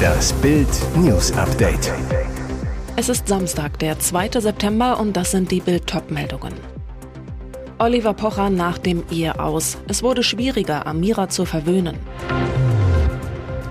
[0.00, 1.92] Das Bild News Update.
[2.96, 4.40] Es ist Samstag, der 2.
[4.40, 6.54] September und das sind die Bild meldungen
[7.78, 9.78] Oliver Pocher nach dem Eheaus.
[9.88, 11.96] Es wurde schwieriger, Amira zu verwöhnen.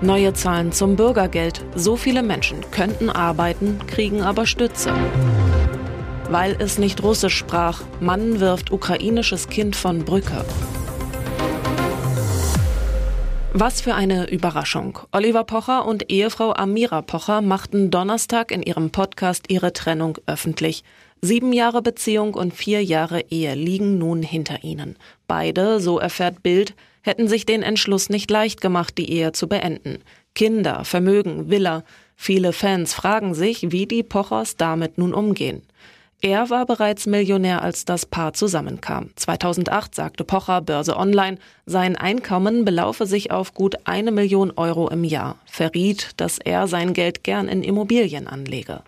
[0.02, 1.64] Neue Zahlen zum Bürgergeld.
[1.74, 4.92] So viele Menschen könnten arbeiten, kriegen aber Stütze.
[6.28, 10.44] Weil es nicht Russisch sprach, Mann wirft ukrainisches Kind von Brücke.
[13.52, 15.00] Was für eine Überraschung.
[15.10, 20.84] Oliver Pocher und Ehefrau Amira Pocher machten Donnerstag in ihrem Podcast ihre Trennung öffentlich.
[21.20, 24.96] Sieben Jahre Beziehung und vier Jahre Ehe liegen nun hinter ihnen.
[25.26, 29.98] Beide, so erfährt Bild, hätten sich den Entschluss nicht leicht gemacht, die Ehe zu beenden.
[30.36, 31.82] Kinder, Vermögen, Villa.
[32.14, 35.62] Viele Fans fragen sich, wie die Pochers damit nun umgehen.
[36.22, 39.08] Er war bereits Millionär, als das Paar zusammenkam.
[39.16, 45.04] 2008 sagte Pocher Börse Online, sein Einkommen belaufe sich auf gut eine Million Euro im
[45.04, 48.82] Jahr, verriet, dass er sein Geld gern in Immobilien anlege.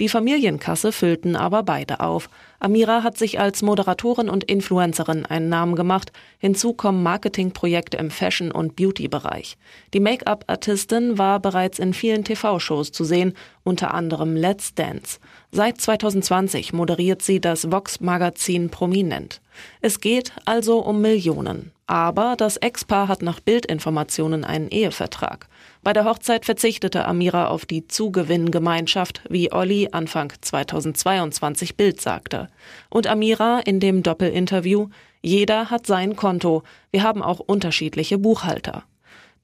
[0.00, 2.28] Die Familienkasse füllten aber beide auf.
[2.58, 6.10] Amira hat sich als Moderatorin und Influencerin einen Namen gemacht.
[6.38, 9.56] Hinzu kommen Marketingprojekte im Fashion- und Beauty-Bereich.
[9.92, 15.20] Die Make-up-Artistin war bereits in vielen TV-Shows zu sehen, unter anderem Let's Dance.
[15.52, 19.40] Seit 2020 moderiert sie das Vox-Magazin Prominent.
[19.80, 21.72] Es geht also um Millionen.
[21.86, 25.48] Aber das Ex-Paar hat nach Bildinformationen einen Ehevertrag.
[25.82, 32.48] Bei der Hochzeit verzichtete Amira auf die Zugewinngemeinschaft, wie Olli Anfang 2022 Bild sagte.
[32.88, 34.88] Und Amira in dem Doppelinterview,
[35.20, 38.84] jeder hat sein Konto, wir haben auch unterschiedliche Buchhalter.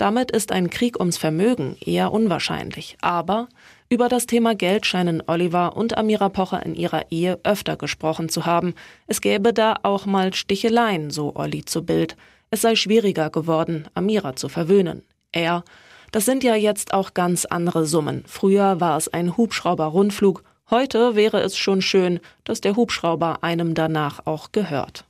[0.00, 2.96] Damit ist ein Krieg ums Vermögen eher unwahrscheinlich.
[3.02, 3.48] Aber
[3.90, 8.46] über das Thema Geld scheinen Oliver und Amira Pocher in ihrer Ehe öfter gesprochen zu
[8.46, 8.74] haben.
[9.08, 12.16] Es gäbe da auch mal Sticheleien, so Olli zu Bild.
[12.50, 15.02] Es sei schwieriger geworden, Amira zu verwöhnen.
[15.32, 15.64] Er,
[16.12, 18.24] das sind ja jetzt auch ganz andere Summen.
[18.26, 20.44] Früher war es ein Hubschrauber-Rundflug.
[20.70, 25.04] Heute wäre es schon schön, dass der Hubschrauber einem danach auch gehört.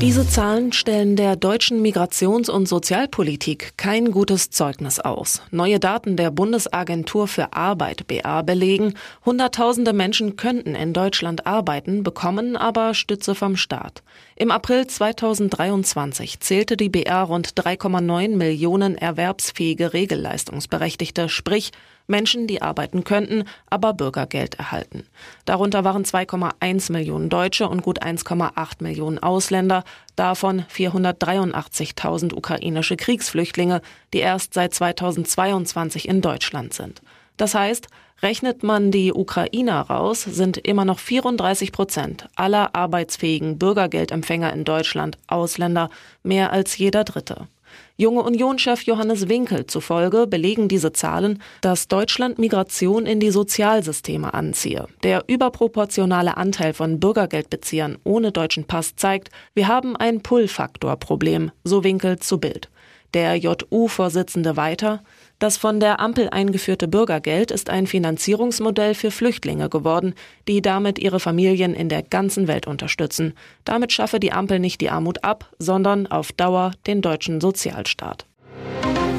[0.00, 5.40] Diese Zahlen stellen der deutschen Migrations- und Sozialpolitik kein gutes Zeugnis aus.
[5.50, 8.94] Neue Daten der Bundesagentur für Arbeit BA belegen,
[9.24, 14.02] Hunderttausende Menschen könnten in Deutschland arbeiten, bekommen aber Stütze vom Staat.
[14.36, 21.70] Im April 2023 zählte die BA rund 3,9 Millionen erwerbsfähige Regelleistungsberechtigte, sprich
[22.06, 25.06] Menschen, die arbeiten könnten, aber Bürgergeld erhalten.
[25.44, 29.84] Darunter waren 2,1 Millionen Deutsche und gut 1,8 Millionen Ausländer,
[30.16, 33.80] davon 483.000 ukrainische Kriegsflüchtlinge,
[34.12, 37.00] die erst seit 2022 in Deutschland sind.
[37.36, 37.88] Das heißt,
[38.22, 45.18] rechnet man die Ukrainer raus, sind immer noch 34 Prozent aller arbeitsfähigen Bürgergeldempfänger in Deutschland
[45.26, 45.90] Ausländer,
[46.22, 47.48] mehr als jeder Dritte.
[47.96, 54.86] Junge Union-Chef Johannes Winkel zufolge belegen diese Zahlen, dass Deutschland Migration in die Sozialsysteme anziehe.
[55.02, 62.18] Der überproportionale Anteil von Bürgergeldbeziehern ohne deutschen Pass zeigt, wir haben ein Pull-Faktor-Problem, so Winkel
[62.18, 62.68] zu Bild.
[63.14, 65.04] Der JU-Vorsitzende weiter,
[65.38, 70.14] das von der Ampel eingeführte Bürgergeld ist ein Finanzierungsmodell für Flüchtlinge geworden,
[70.48, 73.34] die damit ihre Familien in der ganzen Welt unterstützen.
[73.64, 78.26] Damit schaffe die Ampel nicht die Armut ab, sondern auf Dauer den deutschen Sozialstaat.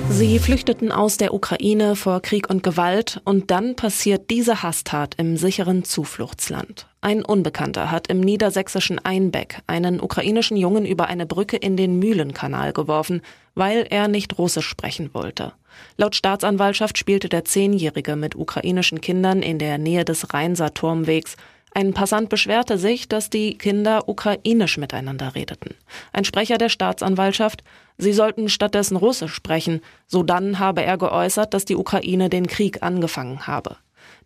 [0.10, 5.36] Sie flüchteten aus der Ukraine vor Krieg und Gewalt und dann passiert diese Hasstat im
[5.36, 6.88] sicheren Zufluchtsland.
[7.06, 12.74] Ein Unbekannter hat im niedersächsischen Einbeck einen ukrainischen Jungen über eine Brücke in den Mühlenkanal
[12.74, 13.22] geworfen,
[13.54, 15.54] weil er nicht Russisch sprechen wollte.
[15.98, 21.36] Laut Staatsanwaltschaft spielte der Zehnjährige mit ukrainischen Kindern in der Nähe des Rheinsaar-Turmwegs
[21.76, 25.76] ein Passant beschwerte sich, dass die Kinder ukrainisch miteinander redeten.
[26.12, 27.64] Ein Sprecher der Staatsanwaltschaft,
[28.00, 32.82] sie sollten stattdessen Russisch sprechen, so dann habe er geäußert, dass die Ukraine den Krieg
[32.82, 33.76] angefangen habe.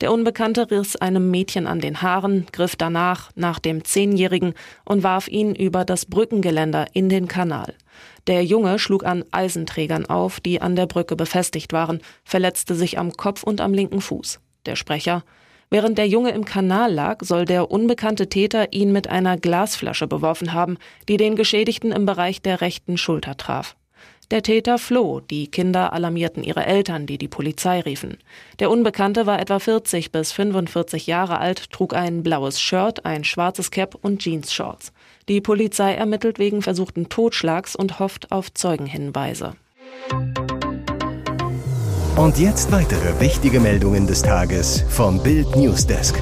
[0.01, 4.53] Der Unbekannte riss einem Mädchen an den Haaren, griff danach nach dem Zehnjährigen
[4.85, 7.73] und warf ihn über das Brückengeländer in den Kanal.
[8.27, 13.12] Der Junge schlug an Eisenträgern auf, die an der Brücke befestigt waren, verletzte sich am
[13.12, 14.39] Kopf und am linken Fuß.
[14.65, 15.24] Der Sprecher
[15.71, 20.53] Während der Junge im Kanal lag, soll der unbekannte Täter ihn mit einer Glasflasche beworfen
[20.53, 20.77] haben,
[21.07, 23.75] die den Geschädigten im Bereich der rechten Schulter traf.
[24.31, 28.17] Der Täter floh, die Kinder alarmierten ihre Eltern, die die Polizei riefen.
[28.59, 33.71] Der Unbekannte war etwa 40 bis 45 Jahre alt, trug ein blaues Shirt, ein schwarzes
[33.71, 34.93] Cap und Jeansshorts.
[35.29, 39.53] Die Polizei ermittelt wegen versuchten Totschlags und hofft auf Zeugenhinweise.
[42.15, 46.21] Und jetzt weitere wichtige Meldungen des Tages vom Bild Newsdesk.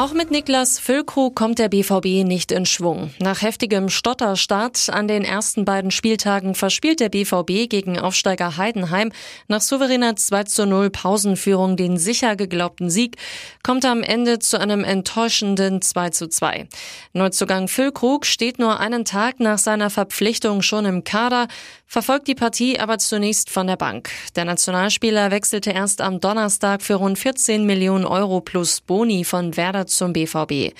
[0.00, 3.12] Auch mit Niklas Füllkrug kommt der BVB nicht in Schwung.
[3.18, 9.12] Nach heftigem Stotterstart an den ersten beiden Spieltagen verspielt der BVB gegen Aufsteiger Heidenheim
[9.46, 13.18] nach souveräner 2 zu 0 Pausenführung den sicher geglaubten Sieg,
[13.62, 16.66] kommt am Ende zu einem enttäuschenden 2 zu 2.
[17.12, 21.46] Neuzugang Füllkrug steht nur einen Tag nach seiner Verpflichtung schon im Kader,
[21.86, 24.08] verfolgt die Partie aber zunächst von der Bank.
[24.34, 29.88] Der Nationalspieler wechselte erst am Donnerstag für rund 14 Millionen Euro plus Boni von Werder
[29.90, 30.72] som Bifabi.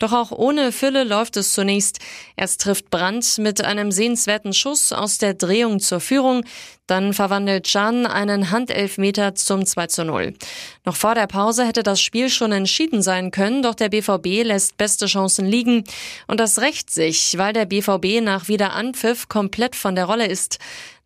[0.00, 2.00] Doch auch ohne Fülle läuft es zunächst.
[2.36, 6.42] Erst trifft Brandt mit einem sehenswerten Schuss aus der Drehung zur Führung.
[6.86, 10.34] Dann verwandelt Can einen Handelfmeter zum 2 zu 0.
[10.84, 14.76] Noch vor der Pause hätte das Spiel schon entschieden sein können, doch der BVB lässt
[14.76, 15.84] beste Chancen liegen.
[16.26, 20.58] Und das rächt sich, weil der BVB nach Wiederanpfiff komplett von der Rolle ist.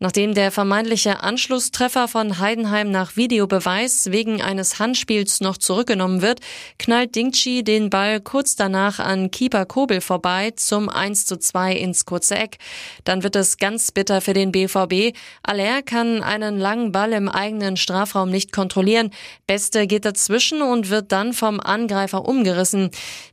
[0.05, 6.41] Nachdem der vermeintliche Anschlusstreffer von Heidenheim nach Videobeweis wegen eines Handspiels noch zurückgenommen wird,
[6.79, 12.05] knallt Dingchi den Ball kurz danach an Keeper Kobel vorbei zum 1 zu 2 ins
[12.05, 12.59] kurze Eck.
[13.05, 15.17] Dann wird es ganz bitter für den BVB.
[15.43, 19.11] Aller kann einen langen Ball im eigenen Strafraum nicht kontrollieren.
[19.47, 22.91] Beste geht dazwischen und wird dann vom Angreifer umgerissen.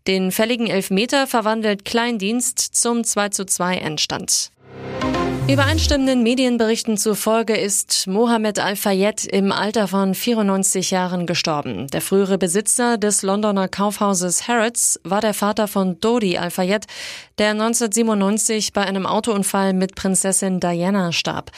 [0.07, 4.51] Den fälligen Elfmeter verwandelt Kleindienst zum 2 zu 2 Endstand.
[5.49, 11.87] Übereinstimmenden Medienberichten zufolge ist Mohamed Al-Fayed im Alter von 94 Jahren gestorben.
[11.87, 16.85] Der frühere Besitzer des Londoner Kaufhauses Harrods war der Vater von Dodi Al-Fayed,
[17.37, 21.51] der 1997 bei einem Autounfall mit Prinzessin Diana starb.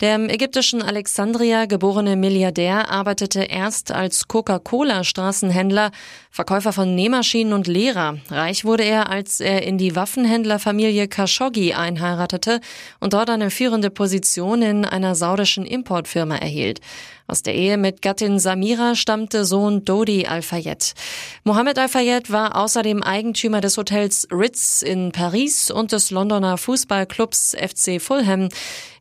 [0.00, 5.90] Der im ägyptischen Alexandria geborene Milliardär arbeitete erst als Coca-Cola-Straßenhändler,
[6.30, 8.16] Verkäufer von Nähmaschinen und Lehrer.
[8.30, 12.60] Reich wurde er, als er in die Waffenhändlerfamilie Khashoggi einheiratete
[12.98, 16.80] und dort eine führende Position in einer saudischen Importfirma erhielt.
[17.28, 20.94] Aus der Ehe mit Gattin Samira stammte Sohn Dodi Al-Fayed.
[21.42, 28.00] Mohammed Al-Fayed war außerdem Eigentümer des Hotels Ritz in Paris und des Londoner Fußballclubs FC
[28.00, 28.48] Fulham.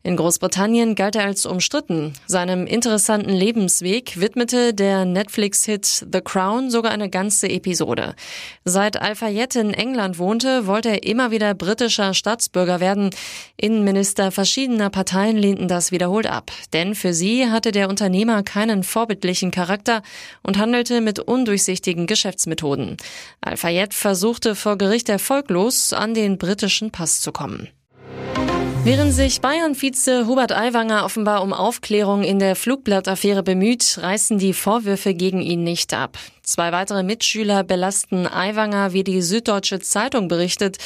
[0.06, 2.14] In Großbritannien galt er als umstritten.
[2.28, 8.14] Seinem interessanten Lebensweg widmete der Netflix-Hit The Crown sogar eine ganze Episode.
[8.64, 13.10] Seit Al-Fayed in England wohnte, wollte er immer wieder britischer Staatsbürger werden.
[13.58, 16.52] Innenminister verschiedener Parteien lehnten das wiederholt ab.
[16.72, 20.04] Denn für sie hatte der Unternehmer keinen vorbildlichen Charakter
[20.44, 22.98] und handelte mit undurchsichtigen Geschäftsmethoden.
[23.42, 27.70] Al-Fayed versuchte vor Gericht erfolglos an den britischen Pass zu kommen.
[28.86, 35.16] Während sich Bayern-Vize Hubert Aiwanger offenbar um Aufklärung in der Flugblattaffäre bemüht, reißen die Vorwürfe
[35.16, 36.20] gegen ihn nicht ab.
[36.44, 40.78] Zwei weitere Mitschüler belasten Aiwanger, wie die Süddeutsche Zeitung berichtet.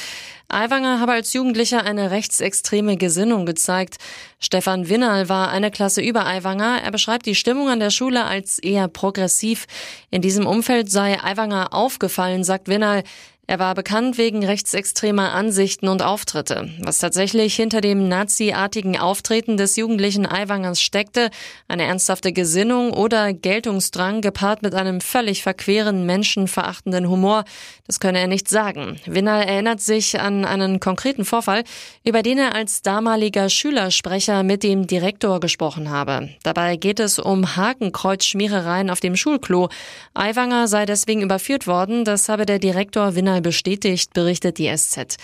[0.48, 3.98] Aiwanger habe als Jugendlicher eine rechtsextreme Gesinnung gezeigt.
[4.40, 6.82] Stefan Winnerl war eine Klasse über Aiwanger.
[6.82, 9.68] Er beschreibt die Stimmung an der Schule als eher progressiv.
[10.10, 13.04] In diesem Umfeld sei Aiwanger aufgefallen, sagt Winnerl.
[13.50, 16.70] Er war bekannt wegen rechtsextremer Ansichten und Auftritte.
[16.82, 21.32] Was tatsächlich hinter dem naziartigen Auftreten des jugendlichen Aiwangers steckte,
[21.68, 27.44] eine ernsthafte Gesinnung oder Geltungsdrang gepaart mit einem völlig verqueren, menschenverachtenden Humor,
[27.88, 29.00] das könne er nicht sagen.
[29.08, 31.64] Winner erinnert sich an einen konkreten Vorfall,
[32.06, 36.30] über den er als damaliger Schülersprecher mit dem Direktor gesprochen habe.
[36.44, 39.70] Dabei geht es um Hakenkreuzschmierereien auf dem Schulklo.
[40.14, 45.16] Aiwanger sei deswegen überführt worden, das habe der Direktor Winner Mal bestätigt, berichtet die SZ.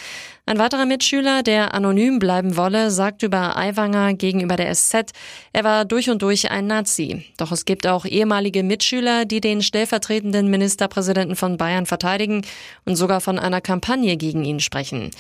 [0.46, 5.12] Ein weiterer Mitschüler, der anonym bleiben wolle, sagt über Aiwanger gegenüber der SZ,
[5.52, 7.26] er war durch und durch ein Nazi.
[7.36, 12.44] Doch es gibt auch ehemalige Mitschüler, die den stellvertretenden Ministerpräsidenten von Bayern verteidigen
[12.86, 15.12] und sogar von einer Kampagne gegen ihn sprechen.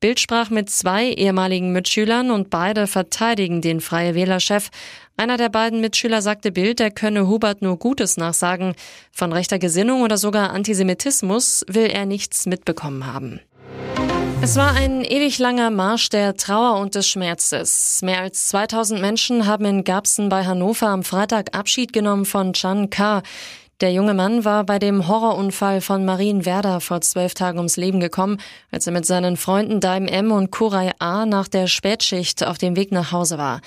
[0.00, 4.70] Bild sprach mit zwei ehemaligen Mitschülern und beide verteidigen den Freie Wählerchef.
[5.18, 8.74] Einer der beiden Mitschüler sagte Bild, er könne Hubert nur Gutes nachsagen.
[9.12, 13.40] Von rechter Gesinnung oder sogar Antisemitismus will er nichts mitbekommen haben.
[14.42, 18.00] Es war ein ewig langer Marsch der Trauer und des Schmerzes.
[18.02, 22.88] Mehr als 2000 Menschen haben in Garbsen bei Hannover am Freitag Abschied genommen von Chan
[22.88, 23.22] K.
[23.80, 28.36] Der junge Mann war bei dem Horrorunfall von Marienwerder vor zwölf Tagen ums Leben gekommen,
[28.70, 32.76] als er mit seinen Freunden Daim M und Kurai A nach der Spätschicht auf dem
[32.76, 33.62] Weg nach Hause war.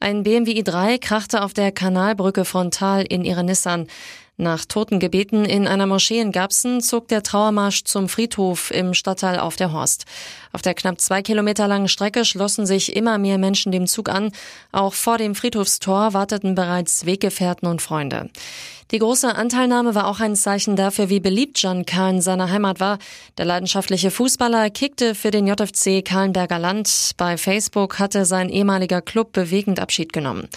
[0.00, 3.88] Ein BMW i3 krachte auf der Kanalbrücke frontal in ihre Nissan.
[4.38, 9.56] Nach Totengebeten in einer Moschee in Gabsen zog der Trauermarsch zum Friedhof im Stadtteil auf
[9.56, 10.06] der Horst.
[10.52, 14.32] Auf der knapp zwei Kilometer langen Strecke schlossen sich immer mehr Menschen dem Zug an.
[14.72, 18.30] Auch vor dem Friedhofstor warteten bereits Weggefährten und Freunde.
[18.90, 22.80] Die große Anteilnahme war auch ein Zeichen dafür, wie beliebt Jan Kahn in seiner Heimat
[22.80, 22.98] war.
[23.36, 27.10] Der leidenschaftliche Fußballer kickte für den JFC Kahlenberger Land.
[27.18, 30.48] Bei Facebook hatte sein ehemaliger Club bewegend Abschied genommen.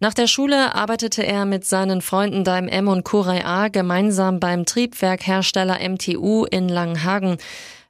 [0.00, 4.64] Nach der Schule arbeitete er mit seinen Freunden Daim M und Kurai A gemeinsam beim
[4.64, 7.36] Triebwerkhersteller MTU in Langenhagen.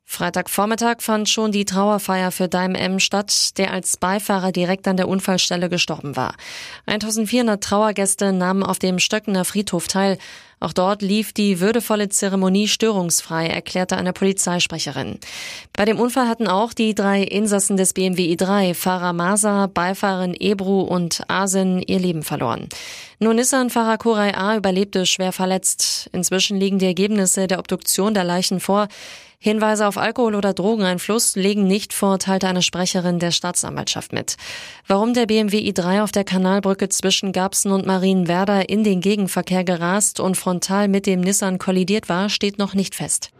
[0.07, 5.09] Freitagvormittag fand schon die Trauerfeier für Daim M statt, der als Beifahrer direkt an der
[5.09, 6.35] Unfallstelle gestorben war.
[6.87, 10.19] 1400 Trauergäste nahmen auf dem Stöckener Friedhof teil.
[10.61, 15.19] Auch dort lief die würdevolle Zeremonie störungsfrei, erklärte eine Polizeisprecherin.
[15.73, 20.81] Bei dem Unfall hatten auch die drei Insassen des BMW i3, Fahrer Masa, Beifahrerin Ebru
[20.83, 22.69] und Asin, ihr Leben verloren.
[23.19, 26.09] Nur Nissan-Fahrer Kurai A überlebte schwer verletzt.
[26.13, 28.89] Inzwischen liegen die Ergebnisse der Obduktion der Leichen vor.
[29.45, 34.37] Hinweise auf Alkohol- oder Drogeneinfluss legen nicht vor, teilte eine Sprecherin der Staatsanwaltschaft mit.
[34.87, 40.19] Warum der BMW i3 auf der Kanalbrücke zwischen Garbsen und Marienwerder in den Gegenverkehr gerast
[40.19, 43.33] und frontal mit dem Nissan kollidiert war, steht noch nicht fest.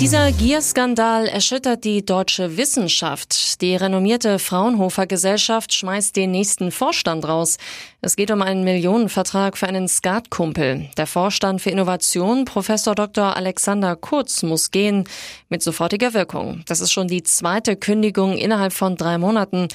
[0.00, 3.62] Dieser Gierskandal erschüttert die deutsche Wissenschaft.
[3.62, 7.58] Die renommierte Fraunhofer Gesellschaft schmeißt den nächsten Vorstand raus.
[8.04, 10.88] Es geht um einen Millionenvertrag für einen Skatkumpel.
[10.96, 13.36] Der Vorstand für Innovation, Professor Dr.
[13.36, 15.04] Alexander Kurz, muss gehen
[15.48, 16.64] mit sofortiger Wirkung.
[16.66, 19.68] Das ist schon die zweite Kündigung innerhalb von drei Monaten.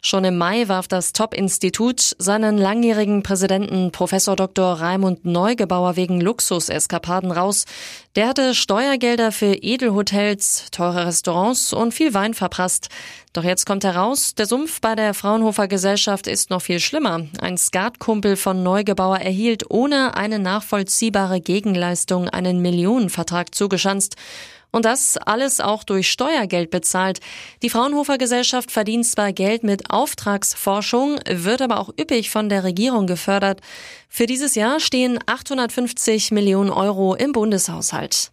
[0.00, 4.80] Schon im Mai warf das Top-Institut seinen langjährigen Präsidenten Professor Dr.
[4.80, 7.66] Raimund Neugebauer wegen Luxuseskapaden raus.
[8.16, 12.88] Der hatte Steuergelder für Edelhotels, teure Restaurants und viel Wein verprasst.
[13.34, 17.26] Doch jetzt kommt heraus, der Sumpf bei der Fraunhofer Gesellschaft ist noch viel schlimmer.
[17.40, 24.14] Ein Skatkumpel von Neugebauer erhielt ohne eine nachvollziehbare Gegenleistung einen Millionenvertrag zugeschanzt.
[24.70, 27.18] Und das alles auch durch Steuergeld bezahlt.
[27.62, 33.08] Die Fraunhofer Gesellschaft verdient zwar Geld mit Auftragsforschung, wird aber auch üppig von der Regierung
[33.08, 33.60] gefördert.
[34.08, 38.30] Für dieses Jahr stehen 850 Millionen Euro im Bundeshaushalt.